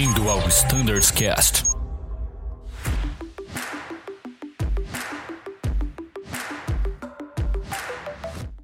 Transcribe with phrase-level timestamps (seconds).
[0.00, 1.62] Bem-vindo ao Standards Cast.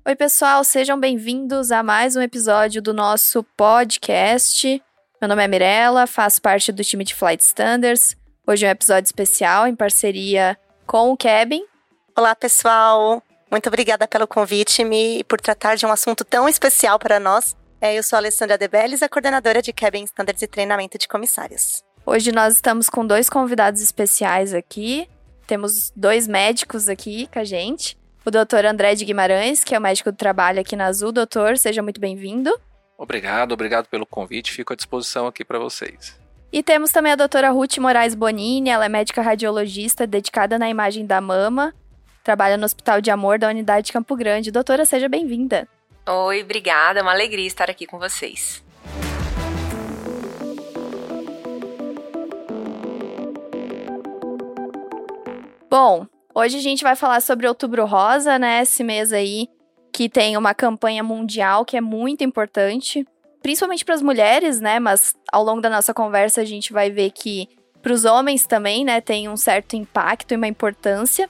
[0.02, 4.82] Oi, pessoal, sejam bem-vindos a mais um episódio do nosso podcast.
[5.20, 8.16] Meu nome é Mirella, faço parte do time de Flight Standards.
[8.46, 11.66] Hoje é um episódio especial em parceria com o Kevin.
[12.16, 13.22] Olá, pessoal.
[13.50, 17.54] Muito obrigada pelo convite e por tratar de um assunto tão especial para nós.
[17.80, 21.82] É, eu sou a Alessandra Debelles, a coordenadora de Cabin Standards e Treinamento de Comissários.
[22.04, 25.08] Hoje nós estamos com dois convidados especiais aqui.
[25.46, 29.80] Temos dois médicos aqui com a gente o doutor André de Guimarães, que é o
[29.80, 31.12] médico do trabalho aqui na Azul.
[31.12, 32.52] Doutor, seja muito bem-vindo.
[32.98, 34.52] Obrigado, obrigado pelo convite.
[34.52, 36.18] Fico à disposição aqui para vocês.
[36.52, 41.06] E temos também a doutora Ruth Moraes Bonini, ela é médica radiologista dedicada na imagem
[41.06, 41.72] da mama,
[42.24, 44.50] trabalha no Hospital de Amor da Unidade de Campo Grande.
[44.50, 45.68] Doutora, seja bem-vinda.
[46.08, 48.64] Oi, obrigada, é uma alegria estar aqui com vocês.
[55.68, 56.06] Bom,
[56.38, 58.60] Hoje a gente vai falar sobre Outubro Rosa, né?
[58.60, 59.48] Esse mês aí
[59.90, 63.06] que tem uma campanha mundial que é muito importante,
[63.40, 64.78] principalmente para as mulheres, né?
[64.78, 67.48] Mas ao longo da nossa conversa a gente vai ver que
[67.80, 71.26] para os homens também, né, tem um certo impacto e uma importância.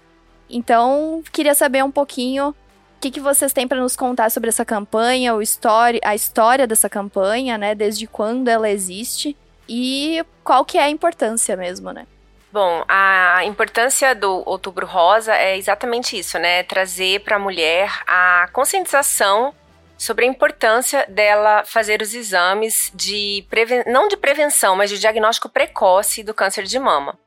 [0.50, 2.52] Então, queria saber um pouquinho
[2.96, 6.66] o que, que vocês têm para nos contar sobre essa campanha, o story, a história
[6.66, 7.74] dessa campanha, né?
[7.74, 9.36] Desde quando ela existe
[9.68, 12.06] e qual que é a importância mesmo, né?
[12.50, 16.62] Bom, a importância do Outubro Rosa é exatamente isso, né?
[16.62, 19.54] Trazer para a mulher a conscientização
[19.98, 23.82] sobre a importância dela fazer os exames de preven...
[23.86, 27.18] não de prevenção, mas de diagnóstico precoce do câncer de mama.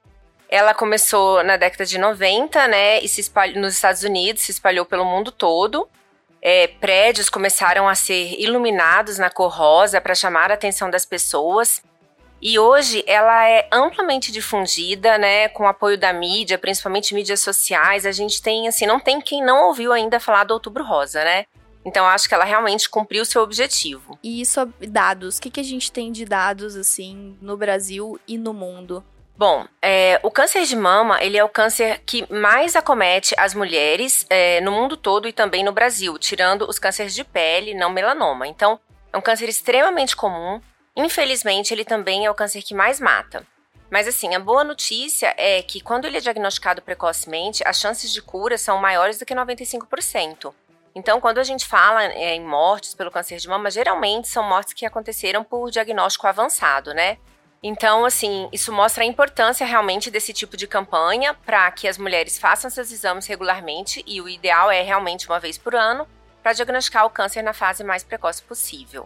[0.50, 4.84] Ela começou na década de 90, né, e se espalhou nos Estados Unidos, se espalhou
[4.84, 5.88] pelo mundo todo.
[6.42, 11.84] É, prédios começaram a ser iluminados na cor rosa para chamar a atenção das pessoas.
[12.42, 18.06] E hoje ela é amplamente difundida, né, com o apoio da mídia, principalmente mídias sociais.
[18.06, 21.46] A gente tem, assim, não tem quem não ouviu ainda falar do Outubro Rosa, né?
[21.86, 24.18] Então acho que ela realmente cumpriu o seu objetivo.
[24.24, 28.38] E sobre dados, o que, que a gente tem de dados, assim, no Brasil e
[28.38, 29.04] no mundo?
[29.40, 34.26] Bom, é, o câncer de mama, ele é o câncer que mais acomete as mulheres
[34.30, 38.46] é, no mundo todo e também no Brasil, tirando os cânceres de pele, não melanoma.
[38.46, 38.78] Então,
[39.14, 40.60] é um câncer extremamente comum,
[41.02, 43.48] Infelizmente, ele também é o câncer que mais mata.
[43.90, 48.22] Mas assim, a boa notícia é que quando ele é diagnosticado precocemente, as chances de
[48.22, 50.54] cura são maiores do que 95%.
[50.94, 54.74] Então, quando a gente fala é, em mortes pelo câncer de mama, geralmente são mortes
[54.74, 57.18] que aconteceram por diagnóstico avançado, né?
[57.62, 62.40] Então, assim, isso mostra a importância realmente desse tipo de campanha para que as mulheres
[62.40, 66.08] façam seus exames regularmente e o ideal é realmente uma vez por ano
[66.42, 69.06] para diagnosticar o câncer na fase mais precoce possível.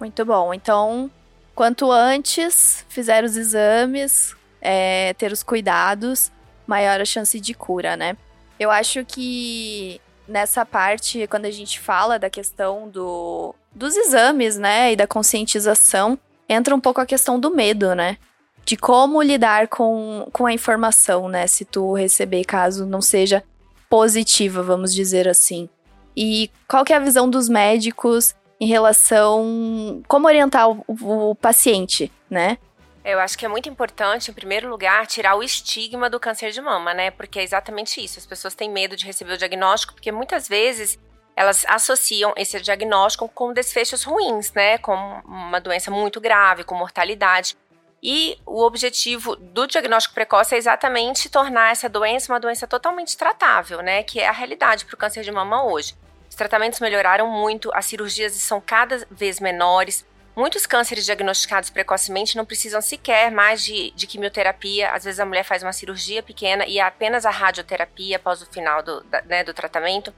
[0.00, 0.52] Muito bom.
[0.52, 1.08] Então,
[1.54, 6.32] quanto antes fizer os exames, é, ter os cuidados,
[6.66, 8.16] maior a chance de cura, né?
[8.58, 14.92] Eu acho que nessa parte, quando a gente fala da questão do, dos exames, né,
[14.92, 16.18] e da conscientização,
[16.52, 18.18] entra um pouco a questão do medo, né?
[18.64, 21.46] De como lidar com, com a informação, né?
[21.46, 23.42] Se tu receber caso não seja
[23.88, 25.68] positiva, vamos dizer assim.
[26.16, 32.12] E qual que é a visão dos médicos em relação como orientar o, o paciente,
[32.30, 32.58] né?
[33.04, 36.60] Eu acho que é muito importante, em primeiro lugar, tirar o estigma do câncer de
[36.60, 37.10] mama, né?
[37.10, 38.20] Porque é exatamente isso.
[38.20, 40.96] As pessoas têm medo de receber o diagnóstico, porque muitas vezes
[41.34, 44.78] elas associam esse diagnóstico com desfechos ruins, né?
[44.78, 44.94] Com
[45.24, 47.56] uma doença muito grave, com mortalidade.
[48.02, 53.80] E o objetivo do diagnóstico precoce é exatamente tornar essa doença uma doença totalmente tratável,
[53.80, 54.02] né?
[54.02, 55.94] Que é a realidade para o câncer de mama hoje.
[56.28, 60.04] Os tratamentos melhoraram muito, as cirurgias são cada vez menores.
[60.34, 64.90] Muitos cânceres diagnosticados precocemente não precisam sequer mais de, de quimioterapia.
[64.90, 68.82] Às vezes a mulher faz uma cirurgia pequena e apenas a radioterapia após o final
[68.82, 70.12] do, da, né, do tratamento.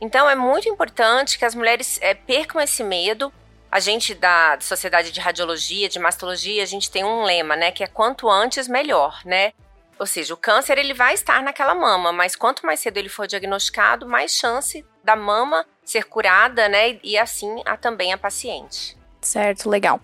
[0.00, 3.32] Então é muito importante que as mulheres é, percam esse medo.
[3.70, 7.84] A gente da Sociedade de Radiologia, de Mastologia, a gente tem um lema, né, que
[7.84, 9.52] é quanto antes melhor, né?
[9.98, 13.26] Ou seja, o câncer ele vai estar naquela mama, mas quanto mais cedo ele for
[13.26, 16.98] diagnosticado, mais chance da mama ser curada, né?
[17.04, 18.96] E assim a, também a paciente.
[19.20, 20.00] Certo, legal.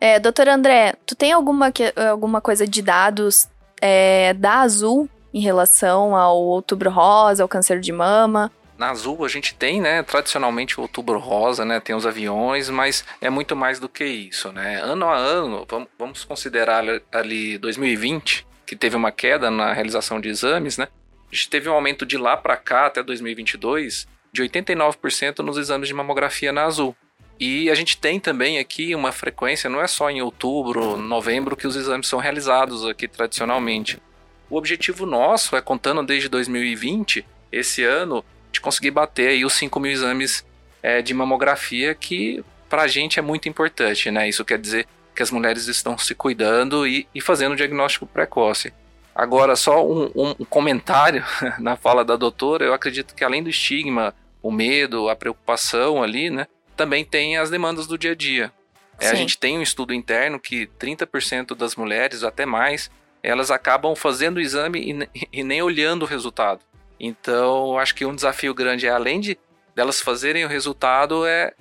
[0.00, 1.72] É, doutor André, tu tem alguma,
[2.10, 3.48] alguma coisa de dados
[3.80, 8.50] é, da Azul em relação ao outubro rosa, ao câncer de mama?
[8.78, 13.04] Na Azul a gente tem, né, tradicionalmente o outubro rosa, né, tem os aviões, mas
[13.20, 14.80] é muito mais do que isso, né?
[14.82, 15.66] Ano a ano,
[15.98, 20.88] vamos considerar ali 2020, que teve uma queda na realização de exames, né?
[21.30, 25.88] A gente teve um aumento de lá para cá até 2022 de 89% nos exames
[25.88, 26.94] de mamografia na Azul.
[27.38, 31.66] E a gente tem também aqui uma frequência, não é só em outubro, novembro que
[31.66, 34.00] os exames são realizados aqui tradicionalmente.
[34.48, 38.24] O objetivo nosso é, contando desde 2020, esse ano,
[38.66, 40.44] conseguir bater aí os 5 mil exames
[40.82, 44.28] é, de mamografia, que para a gente é muito importante, né?
[44.28, 48.74] Isso quer dizer que as mulheres estão se cuidando e, e fazendo o diagnóstico precoce.
[49.14, 51.24] Agora, só um, um, comentário
[51.60, 56.28] na fala da doutora, eu acredito que além do estigma, o medo, a preocupação ali,
[56.28, 56.48] né?
[56.76, 58.52] também tem as demandas do dia a dia.
[58.98, 62.90] É, a gente tem um estudo interno que 30% das mulheres, até mais,
[63.22, 66.60] elas acabam fazendo o exame e, e nem olhando o resultado.
[66.98, 69.38] Então, acho que um desafio grande é, além de
[69.74, 71.52] delas fazerem o resultado, é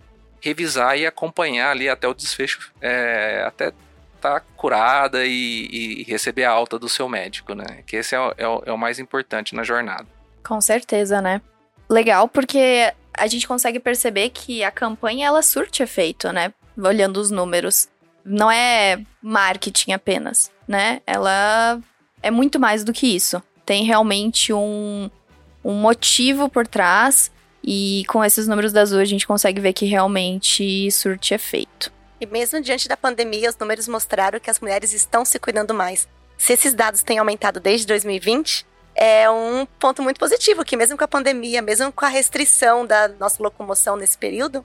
[0.41, 3.73] revisar e acompanhar ali até o desfecho, é, até
[4.15, 7.83] estar tá curada e, e, receber a alta do seu médico, né?
[7.85, 10.07] Que esse é o, é é o mais importante na jornada.
[10.43, 11.41] Com certeza, né?
[11.89, 16.53] Legal, porque a gente consegue perceber que a campanha ela surte efeito, né?
[16.77, 17.88] Olhando os números.
[18.23, 21.01] Não é marketing apenas, né?
[21.05, 21.79] Ela
[22.21, 23.41] é muito mais do que isso.
[23.65, 25.09] Tem realmente um,
[25.65, 27.31] um motivo por trás
[27.63, 31.91] e com esses números da Azul a gente consegue ver que realmente surte efeito.
[32.21, 36.07] E mesmo diante da pandemia, os números mostraram que as mulheres estão se cuidando mais.
[36.38, 41.03] Se esses dados têm aumentado desde 2020, é um ponto muito positivo, que mesmo com
[41.03, 44.63] a pandemia, mesmo com a restrição da nossa locomoção nesse período,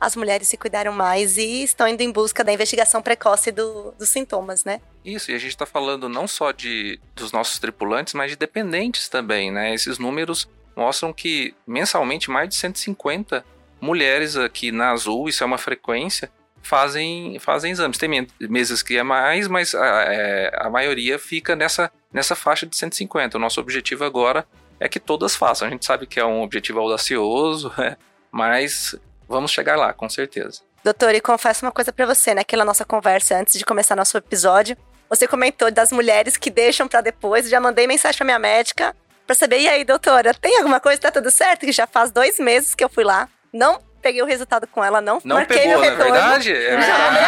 [0.00, 4.08] as mulheres se cuidaram mais e estão indo em busca da investigação precoce do, dos
[4.08, 4.80] sintomas, né?
[5.04, 9.08] Isso, e a gente está falando não só de, dos nossos tripulantes, mas de dependentes
[9.08, 9.74] também, né?
[9.74, 13.44] Esses números mostram que mensalmente mais de 150
[13.80, 16.30] mulheres aqui na Azul, isso é uma frequência,
[16.62, 17.98] fazem, fazem exames.
[17.98, 22.74] Tem meses que é mais, mas a, é, a maioria fica nessa, nessa faixa de
[22.74, 23.36] 150.
[23.36, 24.46] O nosso objetivo agora
[24.78, 25.68] é que todas façam.
[25.68, 27.96] A gente sabe que é um objetivo audacioso, é,
[28.30, 28.98] mas
[29.30, 30.60] vamos chegar lá, com certeza.
[30.82, 32.68] Doutor, e confesso uma coisa para você, naquela né?
[32.68, 34.76] nossa conversa antes de começar nosso episódio,
[35.08, 37.48] você comentou das mulheres que deixam para depois.
[37.48, 38.94] Já mandei mensagem pra minha médica
[39.26, 41.00] para saber, e aí, doutora, tem alguma coisa?
[41.00, 41.60] Tá tudo certo?
[41.60, 43.28] Que já faz dois meses que eu fui lá.
[43.52, 46.14] Não peguei o resultado com ela, não, não marquei pegou, meu é retorno.
[46.14, 46.52] É verdade?
[46.52, 47.18] É verdade.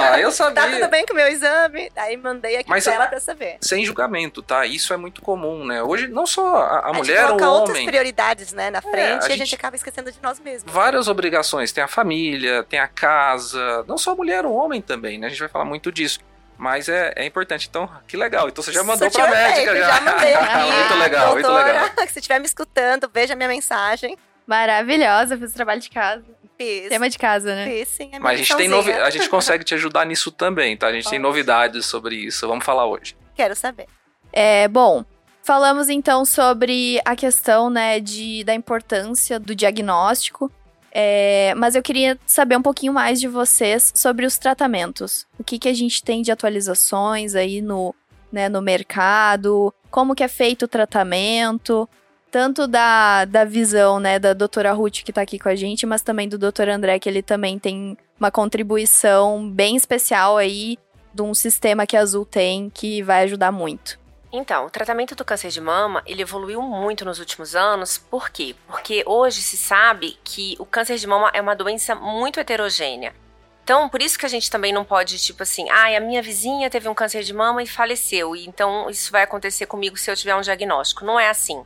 [0.00, 0.62] Ah, eu sabia.
[0.62, 1.90] Tá tudo bem com o meu exame.
[1.96, 3.58] Aí mandei aqui Mas, pra ela pra saber.
[3.60, 4.66] Sem julgamento, tá?
[4.66, 5.82] Isso é muito comum, né?
[5.82, 7.46] Hoje, não só a, a, a mulher, o homem...
[7.46, 9.38] outras prioridades, né, na frente é, a e a gente...
[9.38, 10.72] gente acaba esquecendo de nós mesmos.
[10.72, 11.72] Várias obrigações.
[11.72, 13.84] Tem a família, tem a casa.
[13.86, 15.26] Não só a mulher, o homem também, né?
[15.26, 16.18] A gente vai falar muito disso.
[16.58, 17.68] Mas é, é importante.
[17.70, 18.48] Então, que legal.
[18.48, 19.76] Então você já mandou pra médica.
[19.76, 20.34] Já, já mandei
[20.76, 21.90] muito legal, Doutora, muito legal.
[22.08, 24.18] Se estiver me escutando, veja minha mensagem.
[24.48, 26.24] Maravilhosa, fiz o trabalho de casa.
[26.56, 26.88] Fiz.
[26.88, 27.66] Tema de casa, né?
[27.66, 28.08] Fiz, sim.
[28.10, 30.86] É Mas a gente, tem novi a gente consegue te ajudar nisso também, tá?
[30.86, 31.10] A gente Pode.
[31.10, 32.48] tem novidades sobre isso.
[32.48, 33.14] Vamos falar hoje.
[33.36, 33.86] Quero saber.
[34.32, 35.04] É, bom,
[35.42, 40.50] falamos então sobre a questão, né, de, da importância do diagnóstico.
[40.90, 45.26] É, mas eu queria saber um pouquinho mais de vocês sobre os tratamentos.
[45.38, 47.94] O que, que a gente tem de atualizações aí no,
[48.32, 51.86] né, no mercado, como que é feito o tratamento,
[52.30, 56.02] tanto da, da visão, né, da doutora Ruth que tá aqui com a gente, mas
[56.02, 60.78] também do doutor André, que ele também tem uma contribuição bem especial aí
[61.12, 63.98] de um sistema que a Azul tem que vai ajudar muito.
[64.30, 67.96] Então, o tratamento do câncer de mama, ele evoluiu muito nos últimos anos.
[67.96, 68.54] Por quê?
[68.66, 73.14] Porque hoje se sabe que o câncer de mama é uma doença muito heterogênea.
[73.64, 76.68] Então, por isso que a gente também não pode, tipo assim, ah, a minha vizinha
[76.68, 80.16] teve um câncer de mama e faleceu, e então isso vai acontecer comigo se eu
[80.16, 81.04] tiver um diagnóstico.
[81.04, 81.64] Não é assim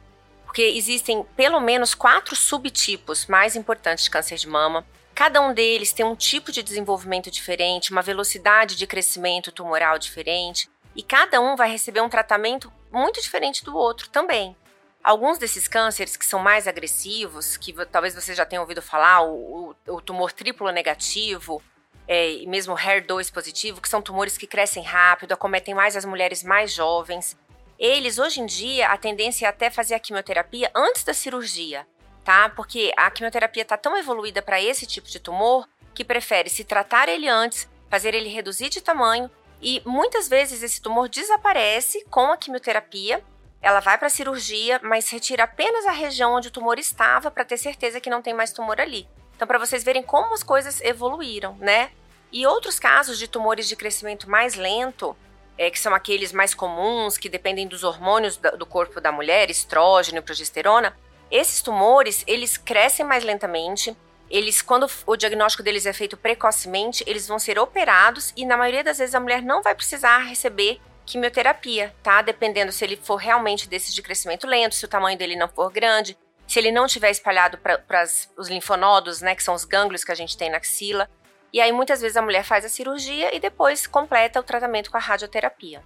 [0.53, 4.87] porque existem pelo menos quatro subtipos mais importantes de câncer de mama.
[5.15, 10.69] Cada um deles tem um tipo de desenvolvimento diferente, uma velocidade de crescimento tumoral diferente,
[10.95, 14.55] e cada um vai receber um tratamento muito diferente do outro também.
[15.03, 19.75] Alguns desses cânceres que são mais agressivos, que talvez você já tenha ouvido falar, o,
[19.87, 21.63] o, o tumor triplo negativo,
[22.07, 26.43] é, e mesmo HER2 positivo, que são tumores que crescem rápido, acometem mais as mulheres
[26.43, 27.39] mais jovens.
[27.79, 31.87] Eles, hoje em dia, a tendência é até fazer a quimioterapia antes da cirurgia,
[32.25, 32.49] tá?
[32.51, 37.09] Porque a quimioterapia está tão evoluída para esse tipo de tumor que prefere se tratar
[37.09, 42.37] ele antes, fazer ele reduzir de tamanho e muitas vezes esse tumor desaparece com a
[42.37, 43.23] quimioterapia.
[43.61, 47.45] Ela vai para a cirurgia, mas retira apenas a região onde o tumor estava para
[47.45, 49.09] ter certeza que não tem mais tumor ali.
[49.37, 51.93] Então, para vocês verem como as coisas evoluíram, né?
[52.33, 55.17] E outros casos de tumores de crescimento mais lento,
[55.63, 60.19] é, que são aqueles mais comuns, que dependem dos hormônios do corpo da mulher, estrógeno
[60.19, 60.97] e progesterona,
[61.31, 63.97] esses tumores, eles crescem mais lentamente,
[64.29, 68.83] eles, quando o diagnóstico deles é feito precocemente, eles vão ser operados e na maioria
[68.83, 72.23] das vezes a mulher não vai precisar receber quimioterapia, tá?
[72.23, 75.71] Dependendo se ele for realmente desses de crescimento lento, se o tamanho dele não for
[75.71, 76.17] grande,
[76.47, 78.05] se ele não tiver espalhado para
[78.37, 81.09] os linfonodos, né, que são os gânglios que a gente tem na axila.
[81.53, 84.97] E aí muitas vezes a mulher faz a cirurgia e depois completa o tratamento com
[84.97, 85.83] a radioterapia.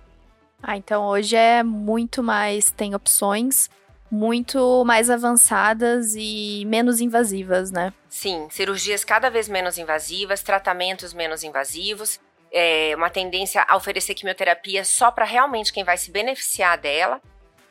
[0.63, 3.69] Ah, então hoje é muito mais, tem opções
[4.11, 7.93] muito mais avançadas e menos invasivas, né?
[8.09, 12.21] Sim, cirurgias cada vez menos invasivas, tratamentos menos invasivos,
[12.53, 17.21] é uma tendência a oferecer quimioterapia só para realmente quem vai se beneficiar dela.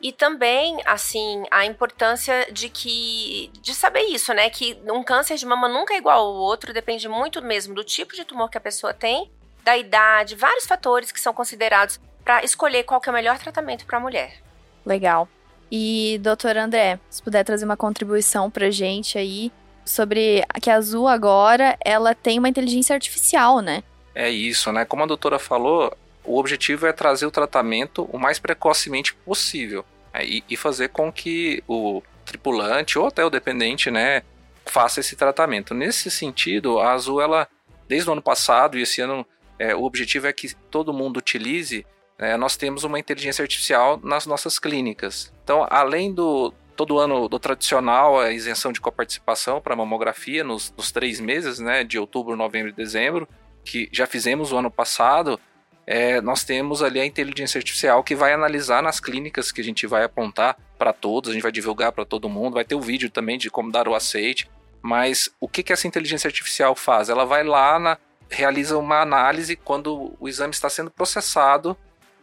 [0.06, 4.48] E também, assim, a importância de que de saber isso, né?
[4.48, 8.14] Que um câncer de mama nunca é igual ao outro, depende muito mesmo do tipo
[8.14, 9.28] de tumor que a pessoa tem,
[9.64, 13.84] da idade, vários fatores que são considerados para escolher qual que é o melhor tratamento
[13.84, 14.40] para a mulher.
[14.84, 15.28] Legal.
[15.72, 19.50] E, doutor André, se puder trazer uma contribuição pra gente aí
[19.84, 23.82] sobre que a Azul agora, ela tem uma inteligência artificial, né?
[24.14, 24.84] É isso, né?
[24.84, 25.92] Como a doutora falou,
[26.24, 29.84] o objetivo é trazer o tratamento o mais precocemente possível?
[30.24, 34.22] E, e, fazer com que o tripulante ou até o dependente, né,
[34.64, 35.74] faça esse tratamento.
[35.74, 37.48] Nesse sentido, a Azul, ela,
[37.88, 39.26] desde o ano passado e esse ano,
[39.58, 41.86] é, o objetivo é que todo mundo utilize
[42.18, 45.32] é, nós temos uma inteligência artificial nas nossas clínicas.
[45.44, 50.92] Então, além do todo ano do tradicional, a isenção de coparticipação para mamografia nos, nos,
[50.92, 53.26] três meses, né, de outubro, novembro e dezembro,
[53.64, 55.40] que já fizemos o ano passado,
[55.86, 59.86] é, nós temos ali a inteligência artificial que vai analisar nas clínicas que a gente
[59.86, 63.08] vai apontar para todos, a gente vai divulgar para todo mundo, vai ter o vídeo
[63.08, 64.48] também de como dar o aceite.
[64.82, 67.08] Mas o que, que essa inteligência artificial faz?
[67.08, 71.76] Ela vai lá na, realiza uma análise quando o exame está sendo processado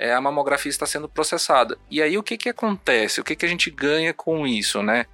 [0.04, 1.78] é, a mamografia está sendo processada.
[1.90, 3.22] E aí o que, que acontece?
[3.22, 5.06] O que, que a gente ganha com isso, né?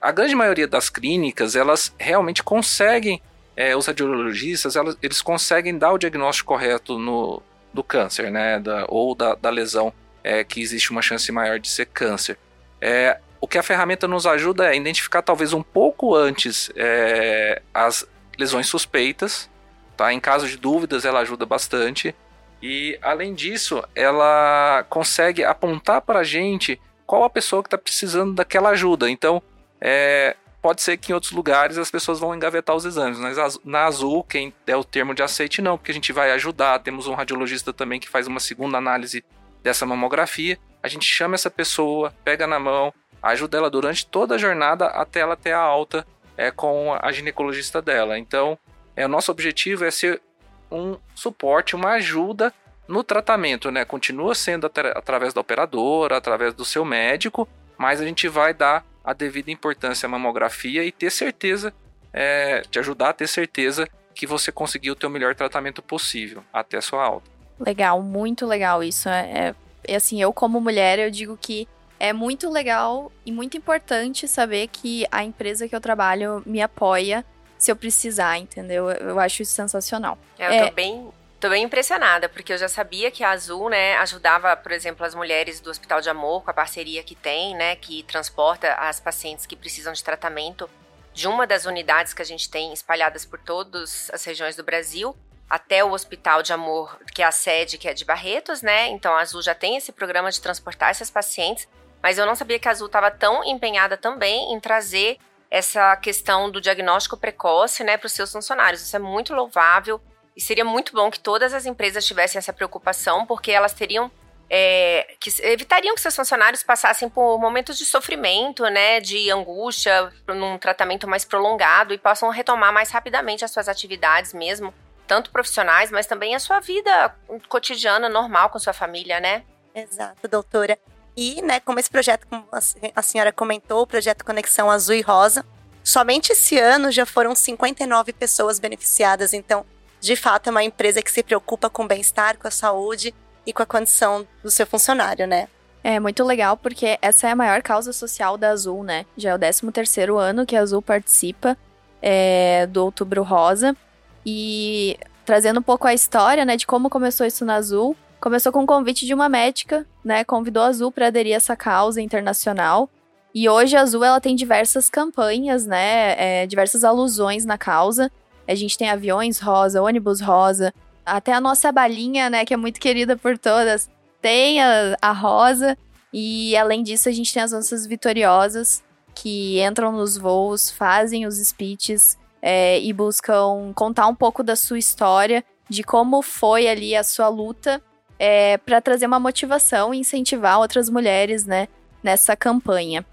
[0.00, 3.20] A grande maioria das clínicas, elas realmente conseguem,
[3.56, 7.42] é, os radiologistas, elas, eles conseguem dar o diagnóstico correto no,
[7.76, 8.58] do câncer, né?
[8.58, 9.92] Da, ou da, da lesão
[10.24, 12.36] é, que existe uma chance maior de ser câncer.
[12.80, 18.04] É, o que a ferramenta nos ajuda é identificar talvez um pouco antes é, as
[18.36, 19.48] lesões suspeitas,
[19.96, 20.12] tá?
[20.12, 22.14] Em caso de dúvidas, ela ajuda bastante.
[22.60, 28.34] E além disso, ela consegue apontar para a gente qual a pessoa que está precisando
[28.34, 29.08] daquela ajuda.
[29.08, 29.40] Então,
[29.80, 30.34] é,
[30.66, 33.20] pode ser que em outros lugares as pessoas vão engavetar os exames.
[33.20, 36.80] Mas na Azul, quem der o termo de aceite, não, porque a gente vai ajudar.
[36.80, 39.24] Temos um radiologista também que faz uma segunda análise
[39.62, 40.58] dessa mamografia.
[40.82, 42.92] A gente chama essa pessoa, pega na mão,
[43.22, 46.04] ajuda ela durante toda a jornada até ela ter a alta
[46.36, 48.18] é, com a ginecologista dela.
[48.18, 48.58] Então,
[48.96, 50.20] é, o nosso objetivo é ser
[50.68, 52.52] um suporte, uma ajuda
[52.88, 53.84] no tratamento, né?
[53.84, 59.12] Continua sendo através da operadora, através do seu médico, mas a gente vai dar a
[59.12, 61.72] devida importância à mamografia e ter certeza,
[62.12, 66.76] é, te ajudar a ter certeza que você conseguiu o teu melhor tratamento possível até
[66.76, 67.30] a sua alta.
[67.60, 69.08] Legal, muito legal isso.
[69.08, 69.54] É, é,
[69.92, 71.68] é assim, eu como mulher, eu digo que
[72.00, 77.24] é muito legal e muito importante saber que a empresa que eu trabalho me apoia
[77.56, 78.90] se eu precisar, entendeu?
[78.90, 80.18] Eu acho isso sensacional.
[80.38, 80.66] Eu é...
[80.68, 81.08] tô bem.
[81.46, 85.14] Tô bem impressionada, porque eu já sabia que a Azul, né, ajudava, por exemplo, as
[85.14, 89.46] mulheres do Hospital de Amor, com a parceria que tem, né, que transporta as pacientes
[89.46, 90.68] que precisam de tratamento
[91.14, 95.16] de uma das unidades que a gente tem espalhadas por todas as regiões do Brasil,
[95.48, 98.88] até o Hospital de Amor, que é a sede, que é de Barretos, né?
[98.88, 101.68] Então a Azul já tem esse programa de transportar essas pacientes,
[102.02, 105.16] mas eu não sabia que a Azul estava tão empenhada também em trazer
[105.48, 108.82] essa questão do diagnóstico precoce né, para os seus funcionários.
[108.82, 110.02] Isso é muito louvável
[110.36, 114.10] e seria muito bom que todas as empresas tivessem essa preocupação, porque elas teriam.
[114.48, 120.56] É, que evitariam que seus funcionários passassem por momentos de sofrimento, né, de angústia, num
[120.56, 124.72] tratamento mais prolongado e possam retomar mais rapidamente as suas atividades mesmo,
[125.04, 127.12] tanto profissionais, mas também a sua vida
[127.48, 129.42] cotidiana normal com sua família, né?
[129.74, 130.78] Exato, doutora.
[131.16, 132.46] E, né, como esse projeto, como
[132.94, 135.44] a senhora comentou, o projeto Conexão Azul e Rosa,
[135.82, 139.32] somente esse ano já foram 59 pessoas beneficiadas.
[139.32, 139.66] Então,
[140.00, 143.52] de fato, é uma empresa que se preocupa com o bem-estar, com a saúde e
[143.52, 145.48] com a condição do seu funcionário, né?
[145.82, 149.06] É muito legal porque essa é a maior causa social da Azul, né?
[149.16, 151.56] Já é o 13 terceiro ano que a Azul participa
[152.02, 153.76] é, do Outubro Rosa.
[154.24, 158.62] E trazendo um pouco a história, né, de como começou isso na Azul, Começou com
[158.62, 160.24] um convite de uma médica, né?
[160.24, 162.88] Convidou a Azul para aderir a essa causa internacional.
[163.34, 166.14] E hoje a Azul ela tem diversas campanhas, né?
[166.18, 168.10] É, diversas alusões na causa.
[168.48, 170.72] A gente tem aviões rosa, ônibus rosa,
[171.04, 172.44] até a nossa balinha, né?
[172.44, 173.88] Que é muito querida por todas,
[174.20, 175.76] tem a, a rosa.
[176.12, 178.82] E além disso, a gente tem as onças vitoriosas
[179.14, 184.78] que entram nos voos, fazem os speeches é, e buscam contar um pouco da sua
[184.78, 187.82] história, de como foi ali a sua luta
[188.18, 191.68] é, para trazer uma motivação e incentivar outras mulheres, né,
[192.02, 193.04] nessa campanha.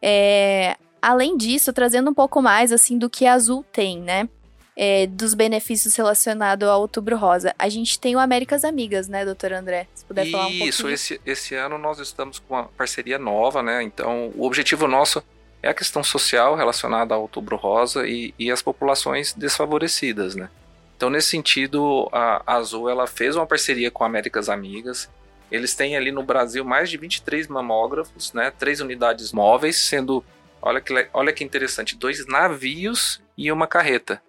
[0.00, 4.28] É, além disso, trazendo um pouco mais assim do que a Azul tem, né?
[4.76, 7.54] É, dos benefícios relacionados ao Outubro Rosa.
[7.58, 9.86] A gente tem o Américas Amigas, né, doutor André?
[9.94, 10.68] Se puder Isso, falar um pouquinho.
[10.68, 13.82] Isso, esse, esse ano nós estamos com uma parceria nova, né?
[13.82, 15.22] Então, o objetivo nosso
[15.62, 20.48] é a questão social relacionada ao Outubro Rosa e, e as populações desfavorecidas, né?
[20.96, 25.10] Então, nesse sentido, a Azul ela fez uma parceria com Américas Amigas.
[25.50, 28.52] Eles têm ali no Brasil mais de 23 mamógrafos, né?
[28.56, 30.24] Três unidades móveis, sendo,
[30.60, 34.22] olha que, olha que interessante, dois navios e uma carreta.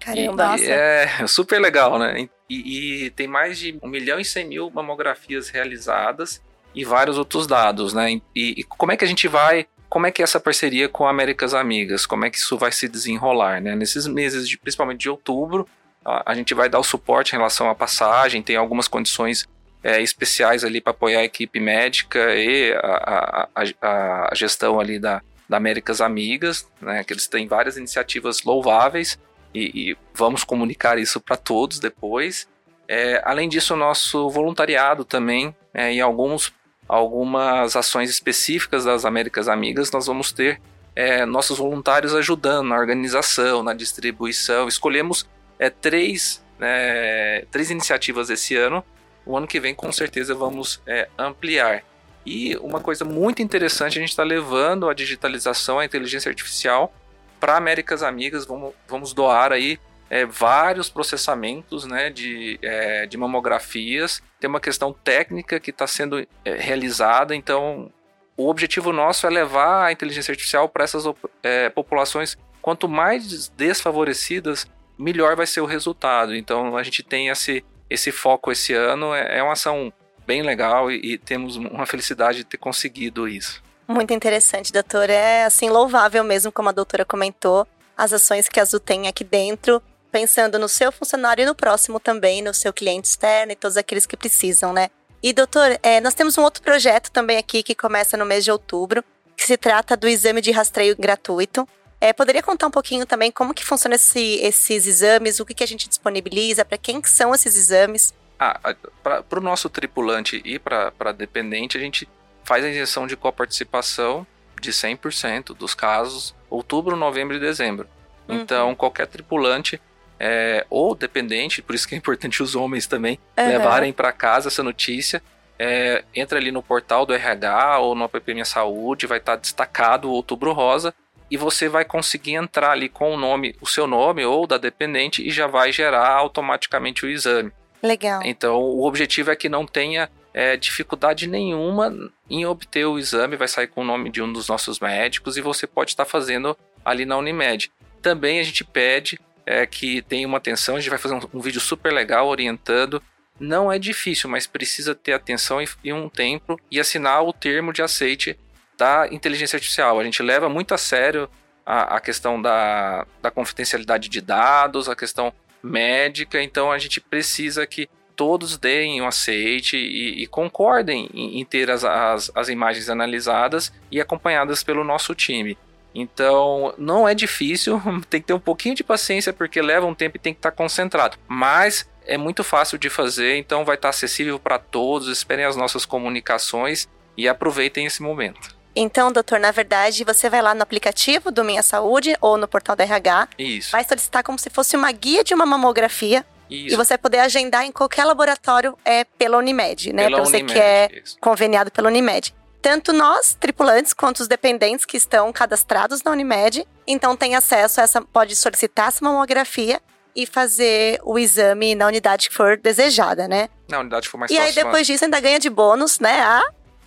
[0.00, 0.56] Caramba.
[0.58, 2.28] E, é super legal, né?
[2.48, 6.42] E, e, tem mais de 1 milhão e 100 mil mamografias realizadas
[6.74, 8.12] e vários outros dados, né?
[8.12, 11.04] E, e, como é que a gente vai como é que é essa parceria com
[11.04, 13.74] a Américas Amigas, como é que isso vai se desenrolar, né?
[13.74, 15.68] Nesses meses, de, principalmente de outubro,
[16.04, 19.48] a, a, gente vai dar o suporte em relação à passagem, tem algumas condições
[19.82, 25.20] é, especiais ali para apoiar a equipe médica e a, a, a, gestão ali da,
[25.48, 27.02] da Américas Amigas, né?
[27.02, 29.18] Que eles têm várias iniciativas louváveis
[29.54, 32.48] e, e vamos comunicar isso para todos depois.
[32.88, 36.52] É, além disso, nosso voluntariado também, é, em alguns
[36.88, 40.60] algumas ações específicas das Américas Amigas, nós vamos ter
[40.96, 44.66] é, nossos voluntários ajudando na organização, na distribuição.
[44.66, 45.24] Escolhemos
[45.56, 48.84] é, três, é, três iniciativas esse ano.
[49.24, 51.84] O ano que vem, com certeza, vamos é, ampliar.
[52.26, 56.92] E uma coisa muito interessante, a gente está levando a digitalização, a inteligência artificial
[57.40, 58.44] para Américas Amigas.
[58.44, 59.80] Vamos, vamos doar aí
[60.10, 64.22] é, vários processamentos né, de, é, de mamografias.
[64.38, 67.90] Tem uma questão técnica que está sendo é, realizada, então
[68.36, 71.04] o objetivo nosso é levar a inteligência artificial para essas
[71.42, 72.36] é, populações.
[72.60, 74.66] Quanto mais desfavorecidas,
[74.98, 76.34] melhor vai ser o resultado.
[76.34, 79.92] Então a gente tem esse, esse foco esse ano, é, é uma ação
[80.26, 83.62] bem legal e, e temos uma felicidade de ter conseguido isso.
[83.90, 85.10] Muito interessante, doutor.
[85.10, 87.66] É assim louvável mesmo, como a doutora comentou,
[87.96, 89.82] as ações que a Azul tem aqui dentro
[90.12, 94.06] pensando no seu funcionário e no próximo também, no seu cliente externo e todos aqueles
[94.06, 94.90] que precisam, né?
[95.20, 98.52] E, doutor, é, nós temos um outro projeto também aqui que começa no mês de
[98.52, 99.02] outubro,
[99.36, 101.68] que se trata do exame de rastreio gratuito.
[102.00, 105.64] É, poderia contar um pouquinho também como que funciona esse, esses exames, o que, que
[105.64, 108.14] a gente disponibiliza, para quem que são esses exames?
[108.38, 112.08] Ah, para o nosso tripulante e para dependente, a gente
[112.50, 114.26] faz a injeção de coparticipação
[114.60, 117.88] de 100% dos casos, outubro, novembro e dezembro.
[118.28, 118.40] Uhum.
[118.40, 119.80] Então, qualquer tripulante
[120.18, 123.46] é, ou dependente, por isso que é importante os homens também uhum.
[123.46, 125.22] levarem para casa essa notícia.
[125.60, 129.40] É, entra ali no portal do RH ou no app Minha Saúde, vai estar tá
[129.40, 130.92] destacado o Outubro Rosa
[131.30, 135.24] e você vai conseguir entrar ali com o nome, o seu nome ou da dependente
[135.24, 137.52] e já vai gerar automaticamente o exame.
[137.80, 138.22] Legal.
[138.24, 141.92] Então o objetivo é que não tenha é, dificuldade nenhuma
[142.28, 145.40] em obter o exame, vai sair com o nome de um dos nossos médicos e
[145.40, 147.70] você pode estar fazendo ali na Unimed.
[148.00, 150.76] Também a gente pede é, que tem uma atenção.
[150.76, 153.02] A gente vai fazer um, um, vídeo super legal orientando.
[153.38, 157.72] Não é difícil, mas precisa ter atenção e, e um tempo e assinar o termo
[157.72, 158.38] de aceite
[158.78, 159.98] da inteligência artificial.
[159.98, 161.28] A gente leva muito a sério
[161.64, 167.66] a, a questão da, da confidencialidade de dados, a questão médica, então a gente precisa
[167.66, 167.88] que
[168.20, 173.72] todos deem um aceite e, e concordem em, em ter as, as, as, imagens analisadas
[173.90, 175.56] e acompanhadas pelo nosso time.
[175.94, 177.80] Então, não é difícil,
[178.10, 180.50] tem que ter um pouquinho de paciência porque leva um tempo e tem que estar
[180.50, 181.16] concentrado.
[181.26, 185.08] Mas é muito fácil de fazer, então vai estar acessível para todos.
[185.08, 188.54] Esperem as nossas comunicações e aproveitem esse momento.
[188.76, 192.76] Então, doutor, na verdade, você vai lá no aplicativo do Minha Saúde ou no portal
[192.76, 193.28] da RH.
[193.38, 193.72] Isso.
[193.72, 196.24] Vai solicitar como se fosse uma guia de uma mamografia.
[196.50, 196.74] Isso.
[196.74, 200.04] E você poder agendar em qualquer laboratório é pela Unimed, né?
[200.04, 201.16] Pela você Unimed, que é isso.
[201.20, 206.66] conveniado pela Unimed tanto nós, tripulantes, quanto os dependentes que estão cadastrados na Unimed.
[206.86, 209.80] Então tem acesso a essa, pode solicitar essa mamografia
[210.14, 213.48] e fazer o exame na unidade que for desejada, né?
[213.68, 216.42] Na unidade que for mais E aí depois disso ainda ganha de bônus, né, a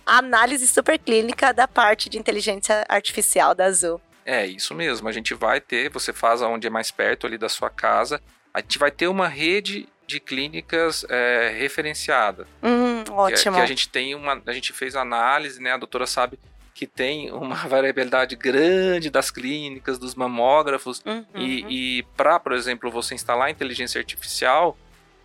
[0.06, 4.00] análise superclínica da parte de inteligência artificial da Azul.
[4.26, 5.08] É, isso mesmo.
[5.08, 8.20] A gente vai ter, você faz aonde é mais perto ali da sua casa.
[8.54, 12.46] A gente vai ter uma rede de clínicas é, referenciada.
[12.62, 13.52] Hum, ótimo.
[13.52, 15.72] Que, que, a gente tem uma, a gente fez análise, né?
[15.72, 16.38] A doutora sabe
[16.74, 21.24] que tem uma variabilidade grande das clínicas, dos mamógrafos uhum.
[21.34, 24.76] e, e para, por exemplo, você instalar inteligência artificial,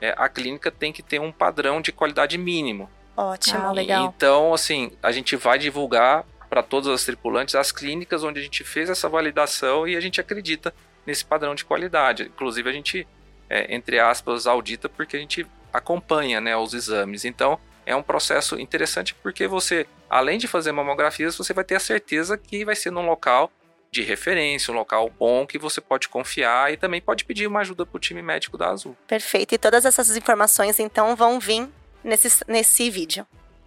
[0.01, 2.89] é, a clínica tem que ter um padrão de qualidade mínimo.
[3.17, 4.05] Ótimo, ah, legal.
[4.05, 8.63] Então, assim, a gente vai divulgar para todas as tripulantes as clínicas onde a gente
[8.63, 10.73] fez essa validação e a gente acredita
[11.05, 12.23] nesse padrão de qualidade.
[12.23, 13.05] Inclusive, a gente
[13.49, 17.25] é, entre aspas, audita, porque a gente acompanha né, os exames.
[17.25, 21.79] Então, é um processo interessante porque você, além de fazer mamografias, você vai ter a
[21.79, 23.51] certeza que vai ser num local
[23.91, 27.85] de referência, um local bom que você pode confiar e também pode pedir uma ajuda
[27.85, 28.95] para o time médico da Azul.
[29.07, 29.55] Perfeito.
[29.55, 31.67] E todas essas informações então vão vir
[32.03, 33.25] nesse, nesse vídeo.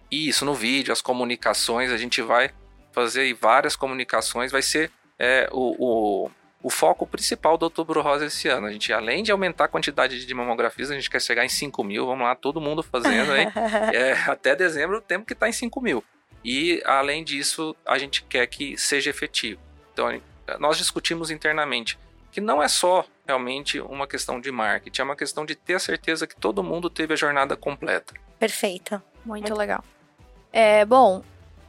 [0.09, 2.51] Isso, no vídeo, as comunicações, a gente vai
[2.93, 5.75] fazer várias comunicações, vai ser é, o,
[6.25, 6.31] o,
[6.63, 8.67] o, foco principal do Outubro Rosa esse ano.
[8.67, 11.83] A gente, além de aumentar a quantidade de mamografias, a gente quer chegar em 5
[11.83, 13.47] mil, vamos lá, todo mundo fazendo, hein?
[13.93, 16.03] é, até dezembro temos que estar tá em 5 mil.
[16.43, 19.61] E, além disso, a gente quer que seja efetivo.
[19.93, 20.21] Então,
[20.59, 21.97] nós discutimos internamente
[22.31, 25.79] que não é só realmente uma questão de marketing, é uma questão de ter a
[25.79, 28.13] certeza que todo mundo teve a jornada completa.
[28.39, 29.01] Perfeito.
[29.23, 29.83] Muito, Muito legal.
[30.51, 31.23] É, bom,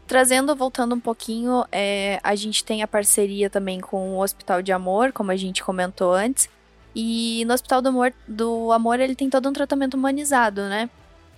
[0.07, 4.73] trazendo, voltando um pouquinho, é, a gente tem a parceria também com o Hospital de
[4.73, 6.49] Amor, como a gente comentou antes.
[6.95, 10.89] E no Hospital do Amor, do Amor ele tem todo um tratamento humanizado, né?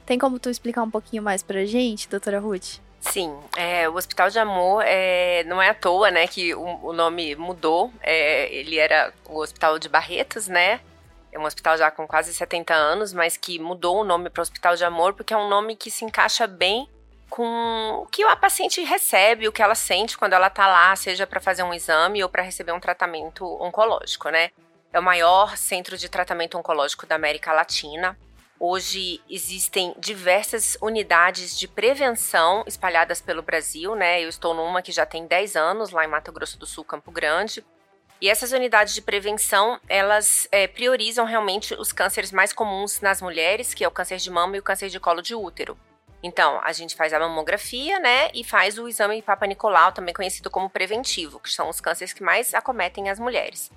[0.04, 2.78] Tem como tu explicar um pouquinho mais pra gente, doutora Ruth?
[3.00, 6.92] Sim, é, o Hospital de Amor é, não é à toa, né, que o, o
[6.92, 7.92] nome mudou.
[8.02, 10.80] É, ele era o Hospital de Barretos, né?
[11.32, 14.74] É um hospital já com quase 70 anos, mas que mudou o nome para Hospital
[14.74, 16.88] de Amor porque é um nome que se encaixa bem
[17.28, 21.26] com o que a paciente recebe, o que ela sente quando ela está lá, seja
[21.26, 24.50] para fazer um exame ou para receber um tratamento oncológico, né?
[24.92, 28.16] É o maior centro de tratamento oncológico da América Latina.
[28.58, 34.22] Hoje existem diversas unidades de prevenção espalhadas pelo Brasil, né?
[34.22, 37.10] Eu estou numa que já tem 10 anos, lá em Mato Grosso do Sul, Campo
[37.10, 37.62] Grande.
[38.18, 43.74] E essas unidades de prevenção, elas é, priorizam realmente os cânceres mais comuns nas mulheres,
[43.74, 45.78] que é o câncer de mama e o câncer de colo de útero.
[46.26, 50.50] Então, a gente faz a mamografia, né, e faz o exame Papa Nicolau, também conhecido
[50.50, 53.70] como preventivo, que são os cânceres que mais acometem as mulheres.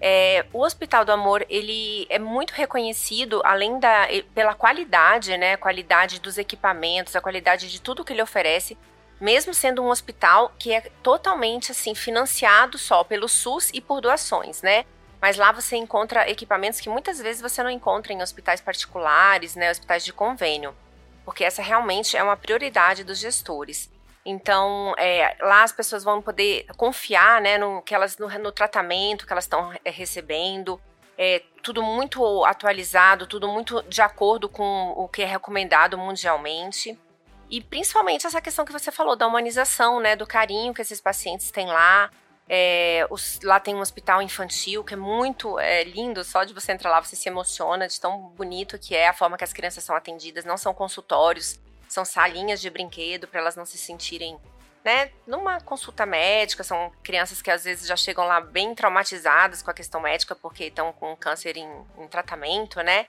[0.00, 6.20] É, o Hospital do Amor ele é muito reconhecido além da pela qualidade, né, qualidade
[6.20, 8.76] dos equipamentos, a qualidade de tudo que ele oferece,
[9.20, 14.60] mesmo sendo um hospital que é totalmente assim financiado só pelo SUS e por doações,
[14.60, 14.84] né?
[15.20, 19.70] Mas lá você encontra equipamentos que muitas vezes você não encontra em hospitais particulares, né,
[19.70, 20.74] hospitais de convênio,
[21.24, 23.90] porque essa realmente é uma prioridade dos gestores.
[24.24, 29.26] Então, é, lá as pessoas vão poder confiar né, no, que elas, no, no tratamento
[29.26, 30.80] que elas estão é, recebendo.
[31.18, 36.98] É, tudo muito atualizado, tudo muito de acordo com o que é recomendado mundialmente.
[37.50, 41.50] E principalmente essa questão que você falou da humanização, né, do carinho que esses pacientes
[41.50, 42.10] têm lá.
[42.54, 46.70] É, os, lá tem um hospital infantil que é muito é, lindo, só de você
[46.70, 49.82] entrar lá você se emociona de tão bonito que é a forma que as crianças
[49.82, 54.38] são atendidas, não são consultórios, são salinhas de brinquedo para elas não se sentirem,
[54.84, 56.62] né, numa consulta médica.
[56.62, 60.64] São crianças que às vezes já chegam lá bem traumatizadas com a questão médica porque
[60.64, 63.06] estão com câncer em, em tratamento, né?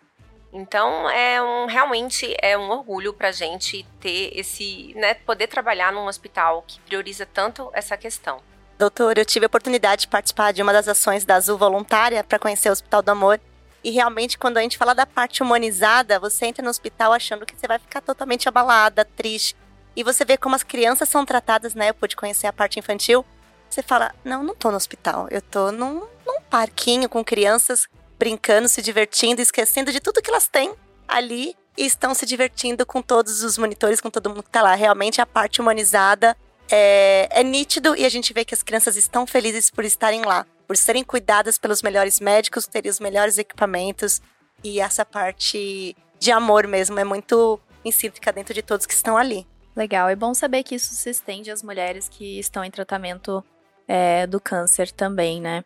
[0.53, 6.08] Então é um realmente é um orgulho para gente ter esse, né, poder trabalhar num
[6.08, 8.41] hospital que prioriza tanto essa questão.
[8.84, 12.38] Doutor, eu tive a oportunidade de participar de uma das ações da Azul Voluntária para
[12.38, 13.39] conhecer o Hospital do Amor
[13.82, 17.56] e realmente, quando a gente fala da parte humanizada, você entra no hospital achando que
[17.58, 19.56] você vai ficar totalmente abalada, triste.
[19.96, 21.91] E você vê como as crianças são tratadas, né?
[21.91, 23.26] Eu pude conhecer a parte infantil.
[23.69, 25.30] Você fala: não, não tô no hospital.
[25.32, 27.88] Eu tô num, num parquinho com crianças
[28.19, 30.76] brincando, se divertindo, esquecendo de tudo que elas têm
[31.08, 34.76] ali e estão se divertindo com todos os monitores, com todo mundo que tá lá.
[34.76, 36.36] Realmente a parte humanizada
[36.74, 40.46] é, é nítido e a gente vê que as crianças estão felizes por estarem lá
[40.68, 44.22] por serem cuidadas pelos melhores médicos, terem os melhores equipamentos.
[44.64, 49.46] E essa parte de amor mesmo é muito intrínseca dentro de todos que estão ali.
[49.76, 53.44] Legal, é bom saber que isso se estende às mulheres que estão em tratamento
[53.88, 55.64] é, do câncer também, né?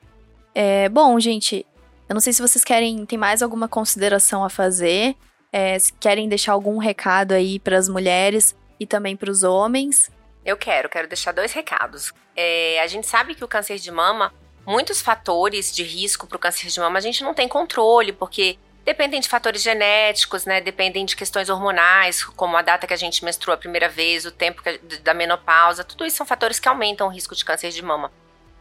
[0.56, 1.65] É, bom, gente,
[2.10, 5.15] eu não sei se vocês querem, tem mais alguma consideração a fazer,
[5.52, 10.10] é, se querem deixar algum recado aí para as mulheres e também para os homens.
[10.47, 12.13] Eu quero, quero deixar dois recados.
[12.33, 14.33] É, a gente sabe que o câncer de mama
[14.65, 18.57] muitos fatores de risco para o câncer de mama a gente não tem controle, porque
[18.86, 20.62] dependem de fatores genéticos, né?
[20.62, 24.31] Dependem de questões hormonais, como a data que a gente menstrua a primeira vez, o
[24.31, 24.62] tempo
[25.03, 28.10] da menopausa, tudo isso são fatores que aumentam o risco de câncer de mama.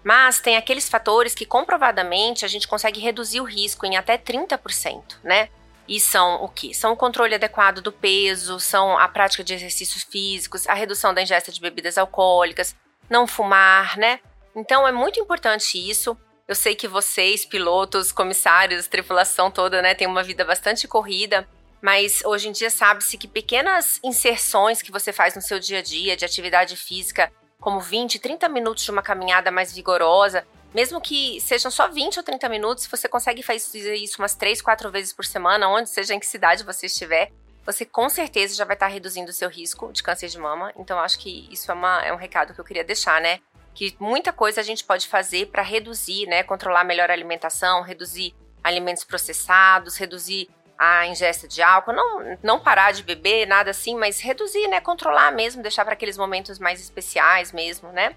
[0.02, 5.18] Mas tem aqueles fatores que comprovadamente a gente consegue reduzir o risco em até 30%,
[5.22, 5.50] né?
[5.88, 6.74] E são o que?
[6.74, 11.22] São o controle adequado do peso, são a prática de exercícios físicos, a redução da
[11.22, 12.74] ingesta de bebidas alcoólicas,
[13.08, 14.20] não fumar, né?
[14.54, 16.16] Então é muito importante isso.
[16.48, 21.46] Eu sei que vocês, pilotos, comissários, tripulação toda, né, tem uma vida bastante corrida,
[21.82, 25.82] mas hoje em dia sabe-se que pequenas inserções que você faz no seu dia a
[25.82, 31.40] dia de atividade física, como 20, 30 minutos de uma caminhada mais vigorosa, mesmo que
[31.40, 35.24] sejam só 20 ou 30 minutos, você consegue fazer isso umas 3, 4 vezes por
[35.24, 37.32] semana, onde seja em que cidade você estiver,
[37.64, 40.72] você com certeza já vai estar reduzindo o seu risco de câncer de mama.
[40.76, 43.40] Então, acho que isso é, uma, é um recado que eu queria deixar, né?
[43.76, 48.34] que muita coisa a gente pode fazer para reduzir, né, controlar melhor a alimentação, reduzir
[48.64, 54.20] alimentos processados, reduzir a ingesta de álcool, não, não parar de beber, nada assim, mas
[54.20, 58.14] reduzir, né, controlar mesmo, deixar para aqueles momentos mais especiais mesmo, né?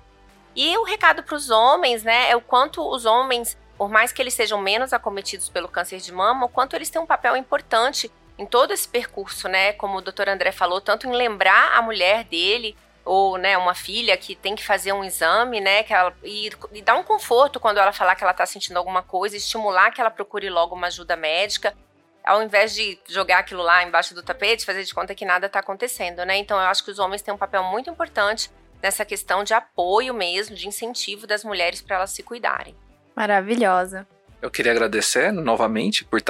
[0.55, 4.21] E o recado para os homens, né, é o quanto os homens, por mais que
[4.21, 8.11] eles sejam menos acometidos pelo câncer de mama, o quanto eles têm um papel importante
[8.37, 9.73] em todo esse percurso, né?
[9.73, 14.15] Como o doutor André falou, tanto em lembrar a mulher dele ou né, uma filha
[14.15, 17.79] que tem que fazer um exame, né, que ela, e, e dar um conforto quando
[17.79, 21.15] ela falar que ela está sentindo alguma coisa, estimular que ela procure logo uma ajuda
[21.15, 21.75] médica,
[22.29, 25.59] ao invés de jogar aquilo lá embaixo do tapete, fazer de conta que nada está
[25.61, 26.37] acontecendo, né?
[26.37, 28.51] Então eu acho que os homens têm um papel muito importante
[28.83, 32.75] nessa questão de apoio mesmo, de incentivo das mulheres para elas se cuidarem.
[33.15, 34.07] Maravilhosa.
[34.39, 36.21] Eu queria agradecer novamente por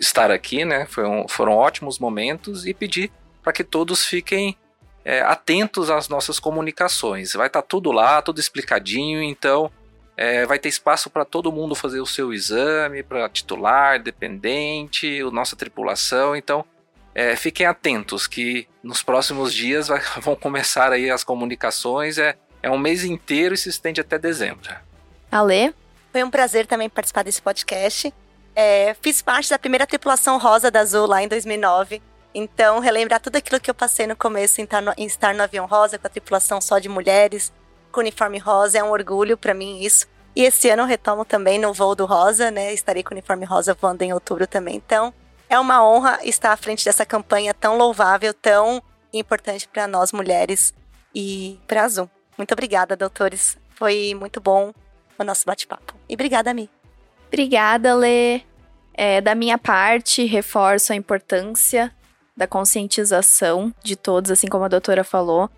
[0.00, 0.86] estar aqui, né?
[0.86, 4.58] Foram, foram ótimos momentos e pedir para que todos fiquem
[5.04, 7.32] é, atentos às nossas comunicações.
[7.32, 9.70] Vai estar tá tudo lá, tudo explicadinho, então
[10.16, 15.30] é, vai ter espaço para todo mundo fazer o seu exame, para titular, dependente, a
[15.30, 16.36] nossa tripulação.
[16.36, 16.64] Então,
[17.14, 22.18] é, fiquem atentos que nos próximos dias vai, vão começar aí as comunicações.
[22.18, 24.74] É, é um mês inteiro e se estende até dezembro.
[25.30, 25.74] Ale?
[26.12, 28.14] Foi um prazer também participar desse podcast.
[28.54, 32.00] É, fiz parte da primeira tripulação rosa da Azul lá em 2009.
[32.32, 35.42] Então, relembrar tudo aquilo que eu passei no começo em estar no, em estar no
[35.42, 37.52] avião rosa, com a tripulação só de mulheres,
[37.94, 40.06] com uniforme rosa, é um orgulho para mim isso.
[40.36, 42.74] E esse ano eu retomo também no voo do rosa, né?
[42.74, 44.74] Estarei com uniforme rosa voando em outubro também.
[44.74, 45.14] Então,
[45.48, 50.74] é uma honra estar à frente dessa campanha tão louvável, tão importante para nós mulheres
[51.14, 52.10] e para a Azul.
[52.36, 53.56] Muito obrigada, doutores.
[53.76, 54.72] Foi muito bom
[55.16, 55.94] o nosso bate-papo.
[56.08, 56.68] E obrigada, Mi.
[57.28, 58.42] Obrigada, Lê.
[58.92, 61.92] É, da minha parte, reforço a importância
[62.36, 65.48] da conscientização de todos, assim como a doutora falou,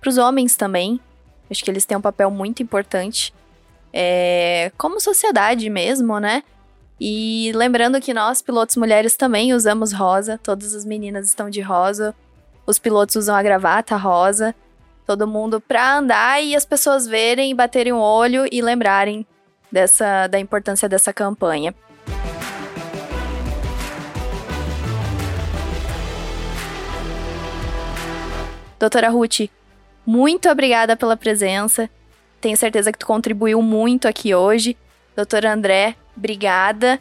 [0.00, 1.00] para os homens também.
[1.50, 3.32] Acho que eles têm um papel muito importante,
[3.92, 6.42] é, como sociedade mesmo, né?
[7.00, 12.14] E lembrando que nós, pilotos mulheres, também usamos rosa, todas as meninas estão de rosa,
[12.66, 14.54] os pilotos usam a gravata rosa,
[15.06, 19.26] todo mundo pra andar e as pessoas verem, baterem o olho e lembrarem
[19.70, 21.74] dessa da importância dessa campanha.
[28.78, 29.48] Doutora Ruth,
[30.06, 31.90] muito obrigada pela presença.
[32.40, 34.76] Tenho certeza que tu contribuiu muito aqui hoje.
[35.16, 37.00] Doutora André, obrigada.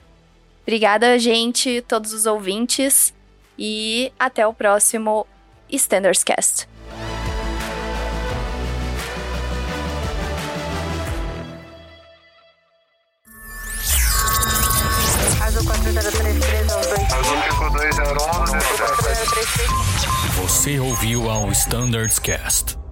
[0.63, 3.13] Obrigada, gente, todos os ouvintes.
[3.57, 5.27] E até o próximo
[5.69, 6.67] Standards Cast.
[20.41, 22.84] Você ouviu ao Standards Cast.